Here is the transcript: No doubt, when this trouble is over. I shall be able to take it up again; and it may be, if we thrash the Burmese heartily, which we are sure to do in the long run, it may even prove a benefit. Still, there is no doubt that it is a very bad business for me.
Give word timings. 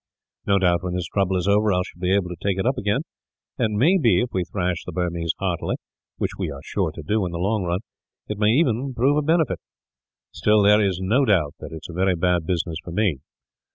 No 0.47 0.57
doubt, 0.57 0.81
when 0.83 0.95
this 0.95 1.05
trouble 1.05 1.37
is 1.37 1.47
over. 1.47 1.71
I 1.71 1.83
shall 1.85 1.99
be 1.99 2.11
able 2.15 2.29
to 2.29 2.35
take 2.43 2.57
it 2.57 2.65
up 2.65 2.75
again; 2.75 3.01
and 3.59 3.75
it 3.75 3.77
may 3.77 3.99
be, 3.99 4.19
if 4.21 4.29
we 4.33 4.43
thrash 4.43 4.83
the 4.83 4.91
Burmese 4.91 5.35
heartily, 5.39 5.75
which 6.17 6.31
we 6.39 6.49
are 6.49 6.63
sure 6.63 6.91
to 6.93 7.03
do 7.03 7.23
in 7.23 7.31
the 7.31 7.37
long 7.37 7.65
run, 7.65 7.81
it 8.27 8.39
may 8.39 8.49
even 8.49 8.95
prove 8.95 9.17
a 9.17 9.21
benefit. 9.21 9.59
Still, 10.31 10.63
there 10.63 10.83
is 10.83 10.97
no 10.99 11.23
doubt 11.23 11.53
that 11.59 11.71
it 11.71 11.81
is 11.85 11.89
a 11.89 11.93
very 11.93 12.15
bad 12.15 12.47
business 12.47 12.77
for 12.83 12.89
me. 12.91 13.19